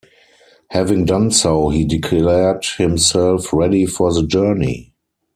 Having 0.71 1.05
done 1.05 1.29
so, 1.29 1.69
he 1.69 1.85
declared 1.85 2.65
himself 2.65 3.53
ready 3.53 3.85
for 3.85 4.11
the 4.11 4.25
journey. 4.25 4.95